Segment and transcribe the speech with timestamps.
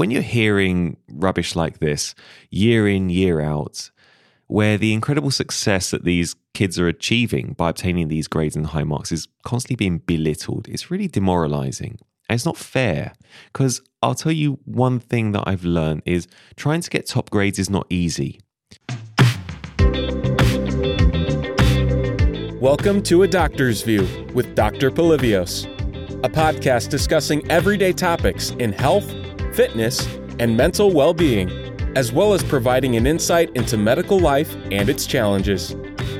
[0.00, 2.14] when you're hearing rubbish like this
[2.48, 3.90] year in, year out,
[4.46, 8.82] where the incredible success that these kids are achieving by obtaining these grades and high
[8.82, 11.98] marks is constantly being belittled, it's really demoralizing.
[12.30, 13.12] And it's not fair
[13.52, 16.26] because I'll tell you one thing that I've learned is
[16.56, 18.40] trying to get top grades is not easy.
[22.58, 24.90] Welcome to A Doctor's View with Dr.
[24.90, 25.66] Polyvios,
[26.24, 29.19] a podcast discussing everyday topics in health,
[29.54, 30.06] fitness,
[30.38, 31.50] and mental well being,
[31.96, 35.76] as well as providing an insight into medical life and its challenges.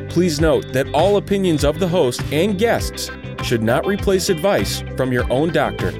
[0.09, 3.11] Please note that all opinions of the host and guests
[3.43, 5.93] should not replace advice from your own doctor.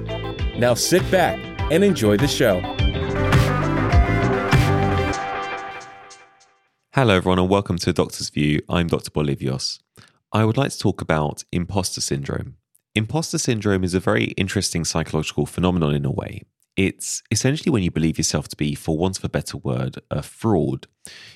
[0.59, 1.39] Now sit back
[1.71, 2.61] and enjoy the show.
[6.93, 8.61] Hello, everyone, and welcome to Doctor's View.
[8.69, 9.11] I'm Dr.
[9.11, 9.79] Polyvios.
[10.33, 12.57] I would like to talk about imposter syndrome.
[12.95, 16.43] Imposter syndrome is a very interesting psychological phenomenon in a way.
[16.77, 20.23] It's essentially when you believe yourself to be, for want of a better word, a
[20.23, 20.87] fraud.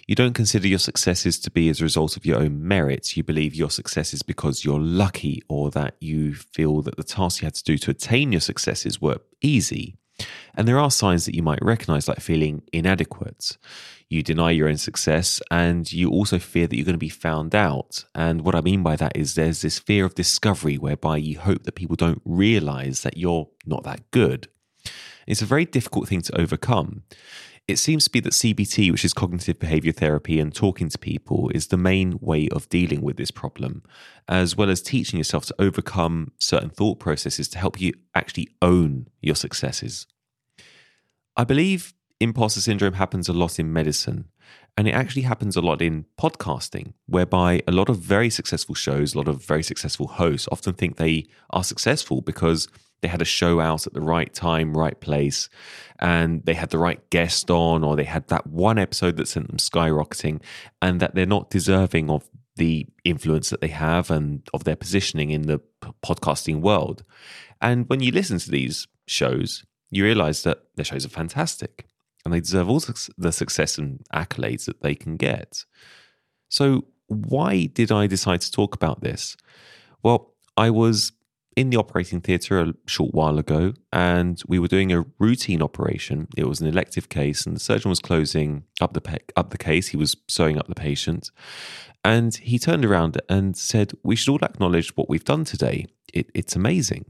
[0.06, 3.16] You don't consider your successes to be as a result of your own merits.
[3.16, 7.42] You believe your success is because you're lucky or that you feel that the tasks
[7.42, 9.96] you had to do to attain your successes were easy.
[10.54, 13.58] And there are signs that you might recognize, like feeling inadequate.
[14.08, 17.54] You deny your own success and you also fear that you're going to be found
[17.54, 18.04] out.
[18.14, 21.64] And what I mean by that is there's this fear of discovery whereby you hope
[21.64, 24.48] that people don't realize that you're not that good.
[25.26, 27.02] It's a very difficult thing to overcome.
[27.66, 31.48] It seems to be that CBT, which is cognitive behavior therapy and talking to people,
[31.54, 33.82] is the main way of dealing with this problem,
[34.28, 39.08] as well as teaching yourself to overcome certain thought processes to help you actually own
[39.22, 40.06] your successes.
[41.38, 44.28] I believe imposter syndrome happens a lot in medicine,
[44.76, 49.14] and it actually happens a lot in podcasting, whereby a lot of very successful shows,
[49.14, 52.68] a lot of very successful hosts often think they are successful because
[53.04, 55.50] they had a show out at the right time, right place,
[55.98, 59.48] and they had the right guest on, or they had that one episode that sent
[59.48, 60.40] them skyrocketing,
[60.80, 65.28] and that they're not deserving of the influence that they have and of their positioning
[65.28, 65.60] in the
[66.02, 67.04] podcasting world.
[67.60, 71.86] And when you listen to these shows, you realize that their shows are fantastic
[72.24, 72.80] and they deserve all
[73.18, 75.66] the success and accolades that they can get.
[76.48, 79.36] So, why did I decide to talk about this?
[80.02, 81.12] Well, I was
[81.56, 86.28] in the operating theatre a short while ago, and we were doing a routine operation.
[86.36, 89.58] It was an elective case, and the surgeon was closing up the pe- up the
[89.58, 89.88] case.
[89.88, 91.30] He was sewing up the patient,
[92.04, 95.86] and he turned around and said, "We should all acknowledge what we've done today.
[96.12, 97.06] It, it's amazing."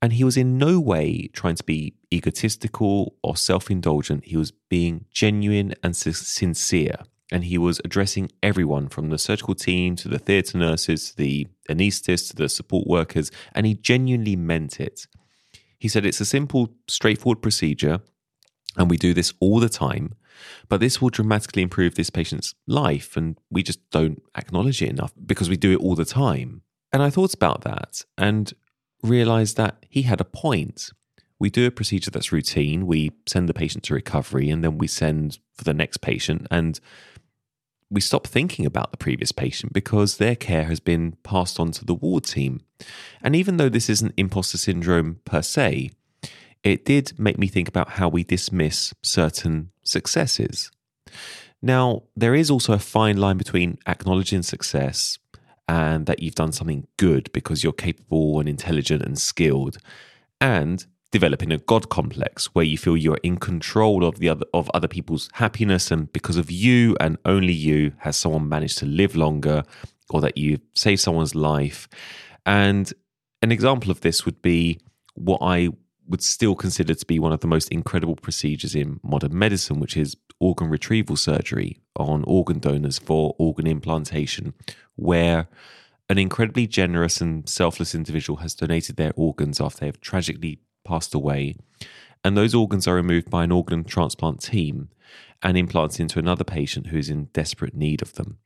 [0.00, 4.24] And he was in no way trying to be egotistical or self indulgent.
[4.24, 6.96] He was being genuine and sincere
[7.32, 11.48] and he was addressing everyone from the surgical team to the theatre nurses, to the
[11.68, 15.06] anaesthetists, to the support workers, and he genuinely meant it.
[15.78, 18.00] He said it's a simple, straightforward procedure,
[18.76, 20.14] and we do this all the time,
[20.68, 25.12] but this will dramatically improve this patient's life, and we just don't acknowledge it enough
[25.26, 26.62] because we do it all the time.
[26.92, 28.52] And I thought about that and
[29.02, 30.90] realized that he had a point.
[31.38, 32.86] We do a procedure that's routine.
[32.86, 36.46] We send the patient to recovery and then we send for the next patient.
[36.50, 36.78] And
[37.92, 41.84] we stop thinking about the previous patient because their care has been passed on to
[41.84, 42.62] the ward team.
[43.22, 45.90] And even though this isn't imposter syndrome per se,
[46.64, 50.70] it did make me think about how we dismiss certain successes.
[51.60, 55.18] Now, there is also a fine line between acknowledging success
[55.68, 59.78] and that you've done something good because you're capable and intelligent and skilled,
[60.40, 64.68] and developing a god complex where you feel you're in control of the other of
[64.74, 69.14] other people's happiness and because of you and only you has someone managed to live
[69.14, 69.62] longer
[70.10, 71.88] or that you saved someone's life.
[72.44, 72.92] And
[73.42, 74.80] an example of this would be
[75.14, 75.68] what I
[76.08, 79.96] would still consider to be one of the most incredible procedures in modern medicine which
[79.96, 84.52] is organ retrieval surgery on organ donors for organ implantation
[84.96, 85.46] where
[86.08, 91.14] an incredibly generous and selfless individual has donated their organs after they have tragically passed
[91.14, 91.56] away,
[92.24, 94.88] and those organs are removed by an organ transplant team
[95.42, 98.38] and implanted into another patient who is in desperate need of them.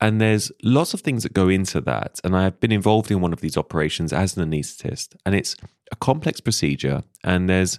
[0.00, 2.20] And there's lots of things that go into that.
[2.24, 5.56] And I've been involved in one of these operations as an anaesthetist, and it's
[5.92, 7.78] a complex procedure, and there's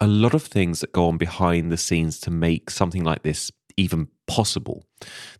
[0.00, 3.52] a lot of things that go on behind the scenes to make something like this
[3.76, 4.84] even possible.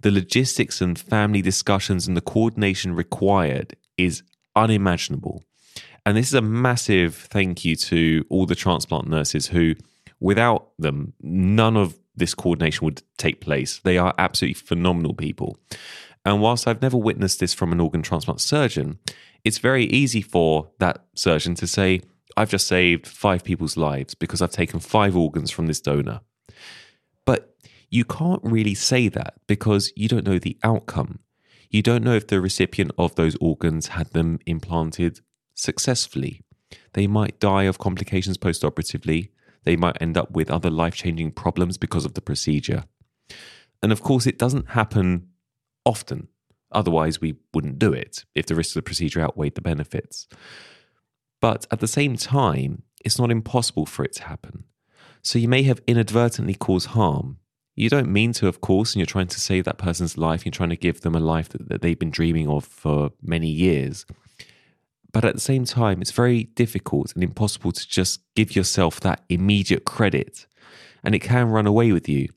[0.00, 4.23] The logistics and family discussions and the coordination required is
[4.55, 5.43] unimaginable.
[6.04, 9.75] And this is a massive thank you to all the transplant nurses who,
[10.20, 13.78] without them, none of this coordination would take place.
[13.78, 15.58] They are absolutely phenomenal people.
[16.25, 18.99] And whilst I've never witnessed this from an organ transplant surgeon,
[19.44, 22.00] it's very easy for that surgeon to say,
[22.37, 26.20] I've just saved five people's lives because I've taken five organs from this donor.
[27.26, 27.56] But
[27.90, 31.20] you can't really say that because you don't know the outcome.
[31.70, 35.20] You don't know if the recipient of those organs had them implanted
[35.62, 36.43] successfully.
[36.93, 39.31] They might die of complications postoperatively.
[39.64, 42.85] They might end up with other life changing problems because of the procedure.
[43.82, 45.29] And of course, it doesn't happen
[45.85, 46.29] often.
[46.70, 50.26] Otherwise, we wouldn't do it if the risks of the procedure outweighed the benefits.
[51.41, 54.64] But at the same time, it's not impossible for it to happen.
[55.23, 57.38] So you may have inadvertently caused harm.
[57.75, 60.44] You don't mean to, of course, and you're trying to save that person's life.
[60.44, 63.49] You're trying to give them a life that, that they've been dreaming of for many
[63.49, 64.05] years.
[65.12, 69.23] But at the same time, it's very difficult and impossible to just give yourself that
[69.29, 70.47] immediate credit.
[71.05, 72.29] And it can run away with you.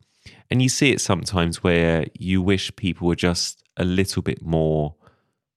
[0.52, 4.96] And you see it sometimes where you wish people were just a little bit more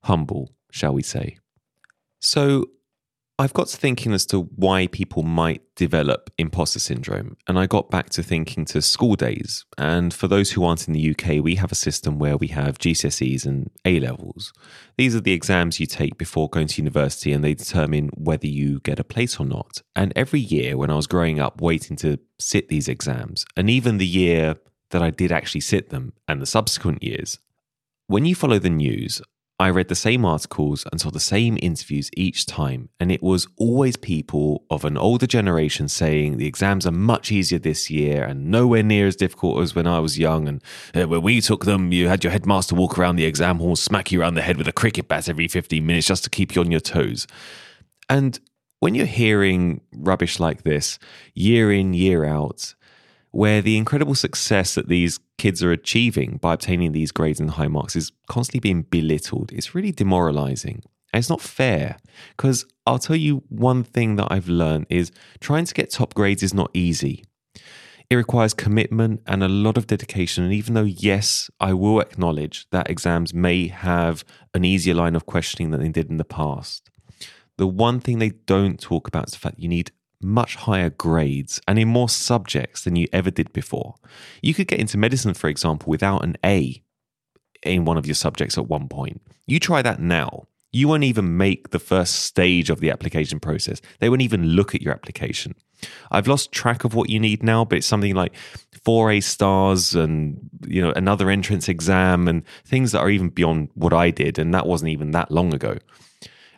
[0.05, 1.39] humble, shall we say.
[2.21, 2.67] So
[3.41, 7.37] I've got to thinking as to why people might develop imposter syndrome.
[7.47, 9.65] And I got back to thinking to school days.
[9.79, 12.79] And for those who aren't in the UK, we have a system where we have
[12.79, 14.53] GCSEs and A levels.
[14.97, 18.81] These are the exams you take before going to university, and they determine whether you
[18.81, 19.83] get a place or not.
[19.95, 23.99] And every year, when I was growing up waiting to sit these exams, and even
[23.99, 24.57] the year
[24.91, 27.39] that I did actually sit them and the subsequent years,
[28.09, 29.23] when you follow the news,
[29.61, 33.49] I read the same articles and saw the same interviews each time, and it was
[33.57, 38.53] always people of an older generation saying the exams are much easier this year and
[38.53, 40.47] nowhere near as difficult as when I was young.
[40.47, 40.63] And
[40.95, 44.13] uh, when we took them, you had your headmaster walk around the exam hall, smack
[44.13, 46.63] you around the head with a cricket bat every 15 minutes just to keep you
[46.63, 47.27] on your toes.
[48.09, 48.39] And
[48.79, 51.01] when you're hearing rubbish like this
[51.35, 52.77] year in, year out,
[53.33, 57.69] where the incredible success that these kids are achieving by obtaining these grades and high
[57.69, 59.53] marks is constantly being belittled.
[59.53, 60.83] It's really demoralizing.
[61.13, 61.97] And it's not fair
[62.37, 66.43] because I'll tell you one thing that I've learned is trying to get top grades
[66.43, 67.25] is not easy.
[68.11, 70.45] It requires commitment and a lot of dedication.
[70.45, 74.25] And even though, yes, I will acknowledge that exams may have
[74.55, 76.91] an easier line of questioning than they did in the past,
[77.59, 81.61] the one thing they don't talk about is the fact you need much higher grades
[81.69, 83.95] and in more subjects than you ever did before.
[84.43, 86.83] You could get into medicine, for example, without an A
[87.63, 89.23] in one of your subjects at one point.
[89.47, 90.47] You try that now.
[90.71, 93.81] You won't even make the first stage of the application process.
[94.01, 95.55] They won't even look at your application.
[96.11, 98.35] I've lost track of what you need now, but it's something like
[98.85, 103.71] four A stars and you know another entrance exam and things that are even beyond
[103.75, 105.79] what I did, and that wasn't even that long ago.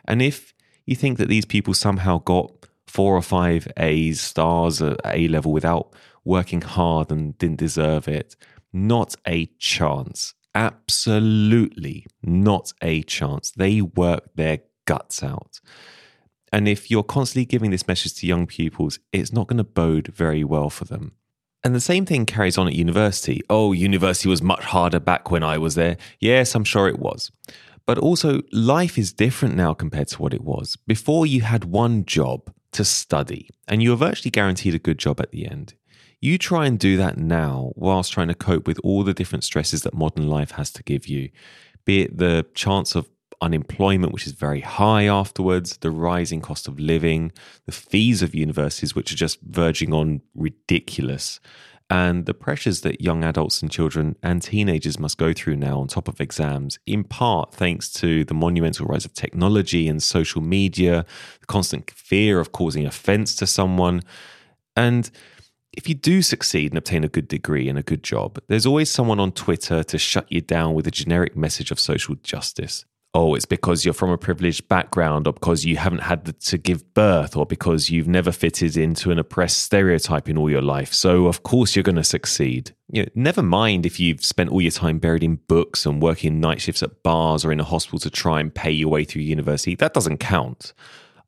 [0.05, 0.53] And if
[0.85, 2.51] you think that these people somehow got
[2.91, 5.93] four or five A's, stars at A level without
[6.25, 8.35] working hard and didn't deserve it.
[8.73, 10.33] Not a chance.
[10.53, 13.51] Absolutely not a chance.
[13.51, 15.61] They work their guts out.
[16.51, 20.07] And if you're constantly giving this message to young pupils, it's not going to bode
[20.07, 21.13] very well for them.
[21.63, 23.41] And the same thing carries on at university.
[23.49, 25.95] Oh, university was much harder back when I was there.
[26.19, 27.31] Yes, I'm sure it was.
[27.85, 30.75] But also, life is different now compared to what it was.
[30.75, 35.19] Before, you had one job to study, and you are virtually guaranteed a good job
[35.19, 35.73] at the end.
[36.19, 39.81] You try and do that now whilst trying to cope with all the different stresses
[39.81, 41.29] that modern life has to give you,
[41.83, 43.09] be it the chance of
[43.41, 47.31] unemployment, which is very high afterwards, the rising cost of living,
[47.65, 51.39] the fees of universities, which are just verging on ridiculous,
[51.91, 55.89] and the pressures that young adults and children and teenagers must go through now on
[55.89, 61.05] top of exams, in part thanks to the monumental rise of technology and social media,
[61.41, 64.01] the constant fear of causing offense to someone.
[64.73, 65.11] And
[65.73, 68.89] if you do succeed and obtain a good degree and a good job, there's always
[68.89, 73.35] someone on Twitter to shut you down with a generic message of social justice oh,
[73.35, 77.35] it's because you're from a privileged background, or because you haven't had to give birth,
[77.35, 80.93] or because you've never fitted into an oppressed stereotype in all your life.
[80.93, 82.73] So, of course, you're going to succeed.
[82.89, 86.39] You know, never mind if you've spent all your time buried in books and working
[86.39, 89.23] night shifts at bars or in a hospital to try and pay your way through
[89.23, 89.75] university.
[89.75, 90.73] That doesn't count.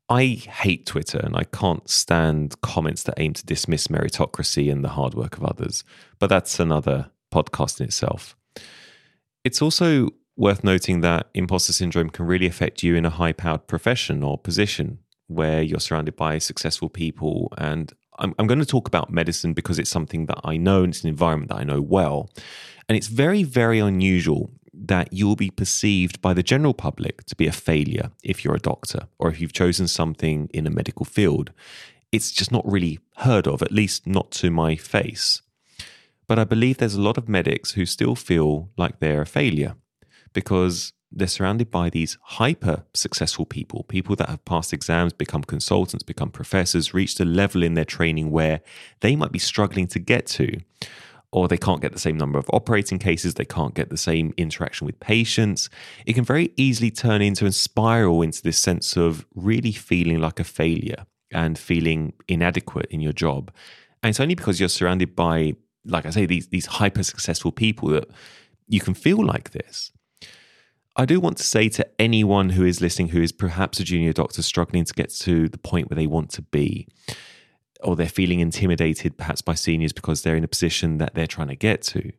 [0.08, 4.90] I hate Twitter and I can't stand comments that aim to dismiss meritocracy and the
[4.90, 5.82] hard work of others.
[6.18, 8.36] But that's another podcast in itself.
[9.44, 13.66] It's also worth noting that imposter syndrome can really affect you in a high powered
[13.66, 14.98] profession or position
[15.28, 17.52] where you're surrounded by successful people.
[17.56, 20.92] And I'm, I'm, going to talk about medicine because it's something that I know and
[20.92, 22.30] it's an environment that I know well.
[22.88, 27.46] And it's very, very unusual that you'll be perceived by the general public to be
[27.46, 31.52] a failure if you're a doctor or if you've chosen something in a medical field.
[32.12, 35.42] It's just not really heard of, at least not to my face.
[36.26, 39.76] But I believe there's a lot of medics who still feel like they're a failure
[40.34, 46.02] because they're surrounded by these hyper successful people, people that have passed exams, become consultants,
[46.02, 48.60] become professors, reached a level in their training where
[49.00, 50.60] they might be struggling to get to.
[51.30, 54.32] Or they can't get the same number of operating cases, they can't get the same
[54.36, 55.68] interaction with patients.
[56.06, 60.38] It can very easily turn into and spiral into this sense of really feeling like
[60.38, 63.52] a failure and feeling inadequate in your job.
[64.02, 67.88] And it's only because you're surrounded by, like I say, these, these hyper successful people
[67.90, 68.08] that
[68.68, 69.90] you can feel like this.
[70.96, 74.12] I do want to say to anyone who is listening who is perhaps a junior
[74.12, 76.86] doctor struggling to get to the point where they want to be,
[77.82, 81.48] or they're feeling intimidated perhaps by seniors because they're in a position that they're trying
[81.48, 82.12] to get to.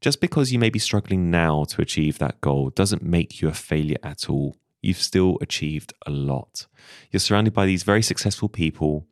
[0.00, 3.52] Just because you may be struggling now to achieve that goal doesn't make you a
[3.52, 4.54] failure at all.
[4.80, 6.66] You've still achieved a lot.
[7.10, 9.08] You're surrounded by these very successful people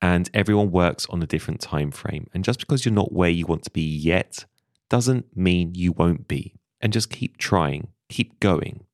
[0.00, 2.28] and everyone works on a different time frame.
[2.32, 4.46] And just because you're not where you want to be yet
[4.88, 6.54] doesn't mean you won't be.
[6.80, 8.84] And just keep trying keep going.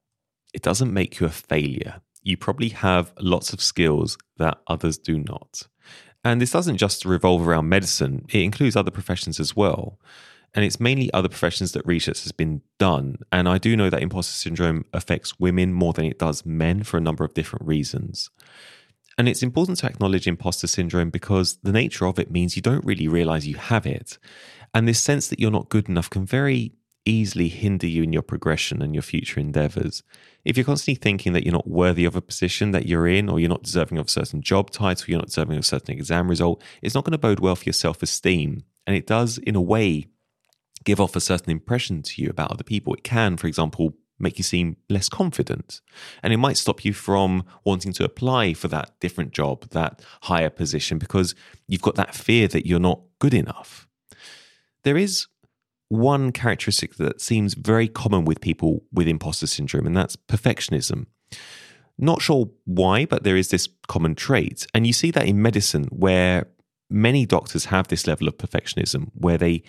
[0.53, 2.01] It doesn't make you a failure.
[2.23, 5.63] You probably have lots of skills that others do not.
[6.25, 9.99] And this doesn't just revolve around medicine, it includes other professions as well.
[10.53, 13.19] And it's mainly other professions that research has been done.
[13.31, 16.97] And I do know that imposter syndrome affects women more than it does men for
[16.97, 18.31] a number of different reasons.
[19.17, 22.85] And it's important to acknowledge imposter syndrome because the nature of it means you don't
[22.85, 24.19] really realize you have it.
[24.75, 26.73] And this sense that you're not good enough can very
[27.11, 30.03] easily hinder you in your progression and your future endeavors.
[30.45, 33.39] If you're constantly thinking that you're not worthy of a position that you're in, or
[33.39, 36.29] you're not deserving of a certain job title, you're not deserving of a certain exam
[36.29, 38.65] result, it's not going to bode well for your self esteem.
[38.87, 40.07] And it does, in a way,
[40.85, 42.95] give off a certain impression to you about other people.
[42.95, 45.81] It can, for example, make you seem less confident.
[46.23, 50.51] And it might stop you from wanting to apply for that different job, that higher
[50.51, 51.35] position, because
[51.67, 53.89] you've got that fear that you're not good enough.
[54.83, 55.27] There is
[55.91, 61.07] one characteristic that seems very common with people with imposter syndrome, and that's perfectionism.
[61.99, 64.67] Not sure why, but there is this common trait.
[64.73, 66.47] And you see that in medicine, where
[66.89, 69.65] many doctors have this level of perfectionism, where they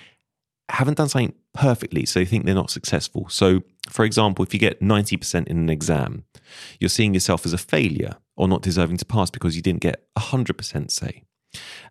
[0.70, 3.28] haven't done something perfectly, so they think they're not successful.
[3.28, 6.24] So, for example, if you get 90% in an exam,
[6.80, 10.06] you're seeing yourself as a failure or not deserving to pass because you didn't get
[10.18, 11.24] 100%, say.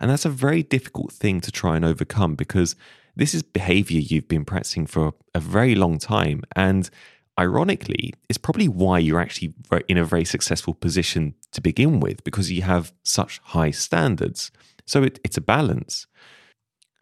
[0.01, 2.77] And that's a very difficult thing to try and overcome because
[3.17, 6.43] this is behavior you've been practicing for a very long time.
[6.57, 6.89] And
[7.39, 9.55] ironically, it's probably why you're actually
[9.89, 14.51] in a very successful position to begin with, because you have such high standards.
[14.87, 16.07] So it, it's a balance.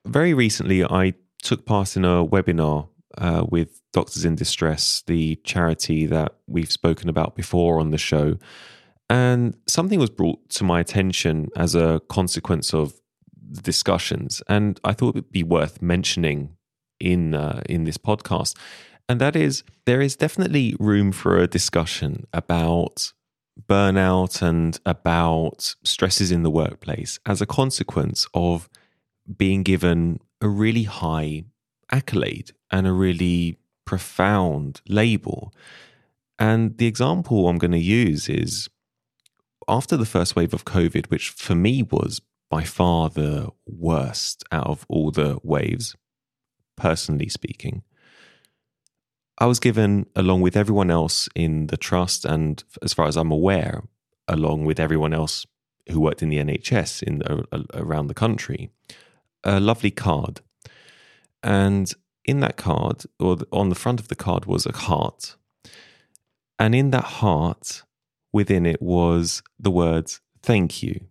[0.07, 6.07] Very recently, I took part in a webinar uh, with Doctors in Distress, the charity
[6.07, 8.39] that we've spoken about before on the show.
[9.11, 12.93] And something was brought to my attention as a consequence of
[13.53, 16.57] discussions, and I thought it would be worth mentioning
[17.01, 18.57] in uh, in this podcast,
[19.09, 23.13] and that is there is definitely room for a discussion about
[23.69, 28.69] burnout and about stresses in the workplace as a consequence of
[29.37, 31.45] being given a really high
[31.91, 35.53] accolade and a really profound label.
[36.39, 38.69] And the example I'm going to use is
[39.67, 44.67] after the first wave of COVID, which for me was by far the worst out
[44.67, 45.95] of all the waves,
[46.77, 47.83] personally speaking.
[49.39, 53.31] I was given, along with everyone else in the trust, and as far as I'm
[53.31, 53.85] aware,
[54.27, 55.47] along with everyone else
[55.91, 58.71] who worked in the NHS in uh, around the country,
[59.45, 60.41] a lovely card.
[61.43, 61.93] And
[62.25, 65.37] in that card, or on the front of the card, was a heart.
[66.59, 67.85] And in that heart,
[68.33, 71.07] within it was the words, thank you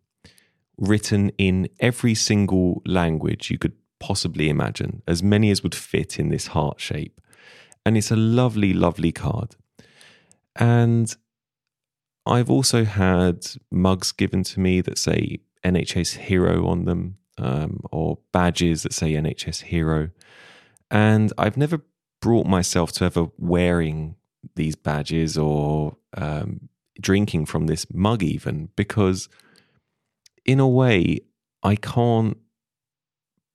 [0.77, 6.29] written in every single language you could possibly imagine, as many as would fit in
[6.29, 7.19] this heart shape.
[7.85, 9.55] And it's a lovely, lovely card.
[10.55, 11.15] And
[12.25, 18.19] I've also had mugs given to me that say NHS Hero on them, um, or
[18.31, 20.09] badges that say NHS Hero.
[20.91, 21.81] And I've never
[22.21, 24.15] brought myself to ever wearing
[24.55, 26.69] these badges or um,
[26.99, 29.29] drinking from this mug, even because
[30.47, 31.19] in a way,
[31.61, 32.37] I can't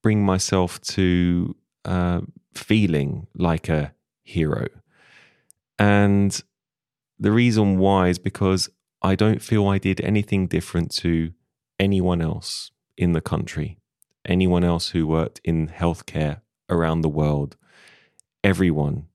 [0.02, 2.20] bring myself to uh,
[2.54, 4.68] feeling like a hero.
[5.78, 6.40] And
[7.18, 8.68] the reason why is because
[9.00, 11.32] I don't feel I did anything different to
[11.80, 13.78] anyone else in the country,
[14.24, 17.56] anyone else who worked in healthcare around the world.
[18.44, 19.06] Everyone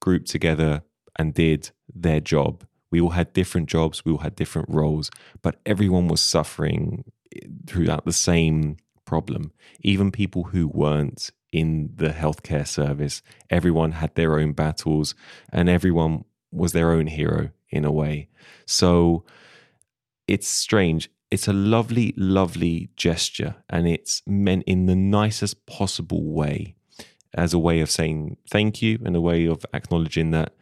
[0.00, 0.82] grouped together
[1.16, 2.64] and did their job.
[2.90, 5.10] We all had different jobs, we all had different roles,
[5.42, 7.04] but everyone was suffering
[7.66, 9.52] throughout the same problem.
[9.80, 15.14] Even people who weren't in the healthcare service, everyone had their own battles
[15.50, 18.28] and everyone was their own hero in a way.
[18.66, 19.24] So
[20.26, 21.10] it's strange.
[21.30, 26.74] It's a lovely, lovely gesture, and it's meant in the nicest possible way
[27.34, 30.54] as a way of saying thank you and a way of acknowledging that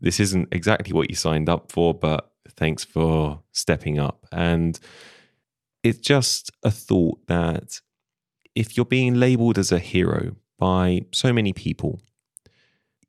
[0.00, 4.26] this isn't exactly what you signed up for, but thanks for stepping up.
[4.32, 4.78] And
[5.84, 7.80] it's just a thought that
[8.54, 12.00] if you're being labeled as a hero by so many people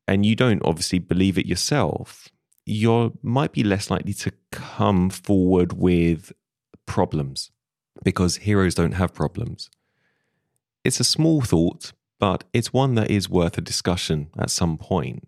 [0.06, 2.28] and you don't obviously believe it yourself,
[2.66, 6.32] you might be less likely to come forward with
[6.84, 7.50] problems
[8.04, 9.70] because heroes don't have problems.
[10.84, 15.26] It's a small thought, but it's one that is worth a discussion at some point,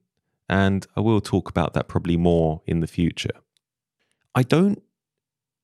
[0.48, 3.40] and I will talk about that probably more in the future.
[4.34, 4.82] I don't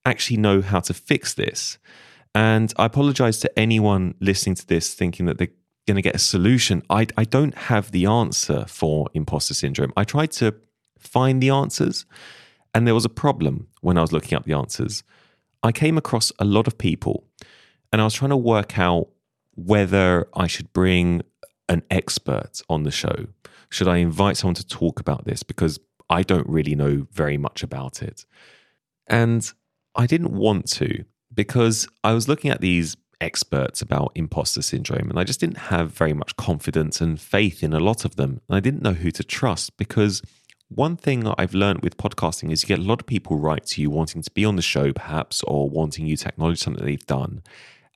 [0.04, 1.78] actually know how to fix this,
[2.34, 5.48] and I apologize to anyone listening to this thinking that they're
[5.86, 6.82] going to get a solution.
[6.90, 9.92] I, I don't have the answer for imposter syndrome.
[9.96, 10.54] I tried to
[10.98, 12.06] find the answers.
[12.74, 15.04] And there was a problem when I was looking up the answers.
[15.62, 17.24] I came across a lot of people
[17.92, 19.08] and I was trying to work out
[19.54, 21.22] whether I should bring
[21.68, 23.26] an expert on the show.
[23.70, 25.42] Should I invite someone to talk about this?
[25.42, 25.78] Because
[26.10, 28.26] I don't really know very much about it.
[29.06, 29.50] And
[29.94, 35.18] I didn't want to because I was looking at these experts about imposter syndrome and
[35.18, 38.40] I just didn't have very much confidence and faith in a lot of them.
[38.48, 40.22] And I didn't know who to trust because
[40.68, 43.82] one thing I've learned with podcasting is you get a lot of people write to
[43.82, 47.06] you wanting to be on the show, perhaps, or wanting you to acknowledge something they've
[47.06, 47.42] done.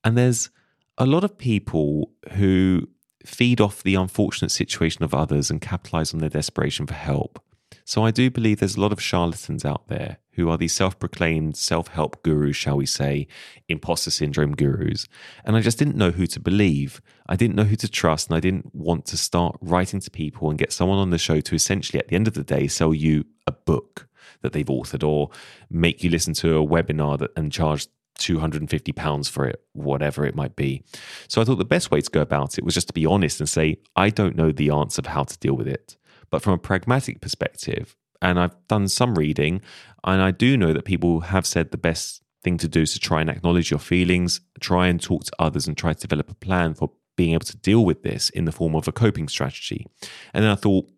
[0.04, 0.50] And there's
[0.96, 2.88] a lot of people who
[3.24, 7.42] feed off the unfortunate situation of others and capitalize on their desperation for help.
[7.88, 10.98] So I do believe there's a lot of charlatans out there who are these self
[10.98, 13.26] proclaimed self help gurus, shall we say,
[13.66, 15.08] imposter syndrome gurus.
[15.42, 17.00] And I just didn't know who to believe.
[17.30, 18.28] I didn't know who to trust.
[18.28, 21.40] And I didn't want to start writing to people and get someone on the show
[21.40, 24.06] to essentially, at the end of the day, sell you a book
[24.42, 25.30] that they've authored or
[25.70, 27.86] make you listen to a webinar that, and charge
[28.18, 30.84] 250 pounds for it, whatever it might be.
[31.26, 33.40] So I thought the best way to go about it was just to be honest
[33.40, 35.96] and say, I don't know the answer of how to deal with it.
[36.30, 39.60] But from a pragmatic perspective, and I've done some reading,
[40.04, 42.98] and I do know that people have said the best thing to do is to
[42.98, 46.34] try and acknowledge your feelings, try and talk to others, and try to develop a
[46.34, 49.86] plan for being able to deal with this in the form of a coping strategy.
[50.32, 50.88] And then I thought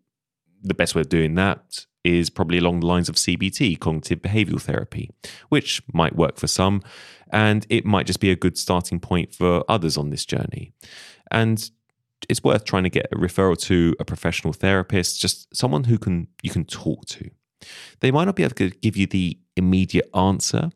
[0.61, 4.61] the best way of doing that is probably along the lines of CBT, cognitive behavioral
[4.61, 5.09] therapy,
[5.49, 6.81] which might work for some,
[7.31, 10.73] and it might just be a good starting point for others on this journey.
[11.29, 11.69] And
[12.29, 16.27] it's worth trying to get a referral to a professional therapist, just someone who can
[16.41, 17.29] you can talk to.
[17.99, 20.71] They might not be able to give you the immediate answer,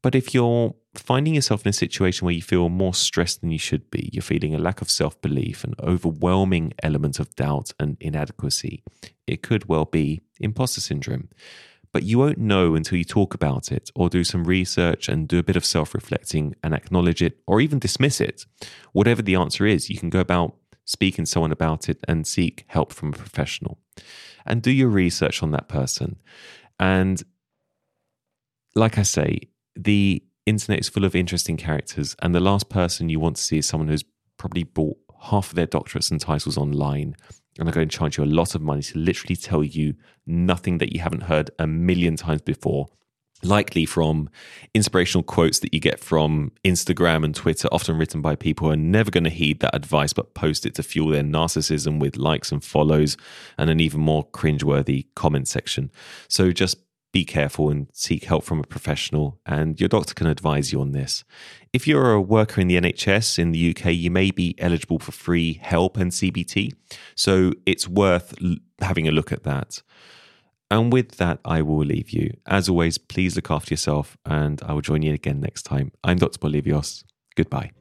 [0.00, 3.58] but if you're finding yourself in a situation where you feel more stressed than you
[3.58, 7.96] should be, you're feeling a lack of self belief, an overwhelming element of doubt and
[8.00, 8.82] inadequacy,
[9.26, 11.28] it could well be imposter syndrome.
[11.92, 15.38] But you won't know until you talk about it or do some research and do
[15.38, 18.46] a bit of self reflecting and acknowledge it or even dismiss it.
[18.92, 20.56] Whatever the answer is, you can go about
[20.92, 23.78] speaking to someone about it and seek help from a professional.
[24.46, 26.16] And do your research on that person.
[26.78, 27.22] And
[28.74, 33.20] like I say, the internet is full of interesting characters, and the last person you
[33.20, 34.04] want to see is someone who's
[34.36, 37.14] probably bought half of their doctorates and titles online
[37.58, 39.94] and are going to charge you a lot of money to literally tell you
[40.26, 42.88] nothing that you haven't heard a million times before
[43.42, 44.30] likely from
[44.74, 48.76] inspirational quotes that you get from Instagram and Twitter, often written by people who are
[48.76, 52.52] never going to heed that advice but post it to fuel their narcissism with likes
[52.52, 53.16] and follows
[53.58, 55.90] and an even more cringeworthy comment section.
[56.28, 56.78] So just
[57.12, 60.92] be careful and seek help from a professional, and your doctor can advise you on
[60.92, 61.24] this.
[61.72, 65.12] If you're a worker in the NHS in the UK, you may be eligible for
[65.12, 66.74] free help and CBT,
[67.14, 68.34] so it's worth
[68.80, 69.82] having a look at that.
[70.72, 72.34] And with that, I will leave you.
[72.46, 75.92] As always, please look after yourself, and I will join you again next time.
[76.02, 76.38] I'm Dr.
[76.38, 77.04] Polyvios.
[77.36, 77.72] Goodbye.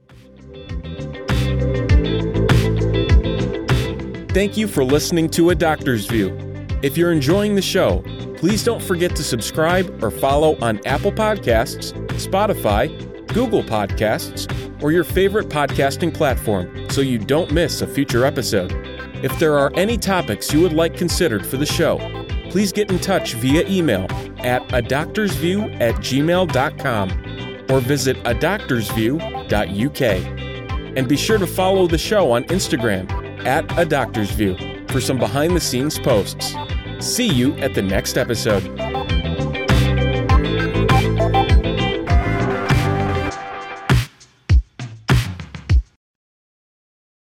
[4.33, 6.37] Thank you for listening to A Doctor's View.
[6.83, 8.03] If you're enjoying the show,
[8.35, 12.89] please don't forget to subscribe or follow on Apple Podcasts, Spotify,
[13.33, 14.51] Google Podcasts,
[14.83, 18.73] or your favorite podcasting platform so you don't miss a future episode.
[19.23, 21.99] If there are any topics you would like considered for the show,
[22.51, 24.05] please get in touch via email
[24.39, 27.09] at a doctor's view at gmail.com
[27.69, 30.05] or visit a doctor's.
[30.97, 33.09] And be sure to follow the show on Instagram
[33.45, 34.57] at a doctor's view
[34.89, 36.53] for some behind the scenes posts.
[36.99, 39.00] See you at the next episode.